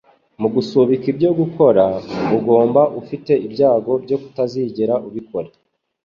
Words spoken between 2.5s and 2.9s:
uba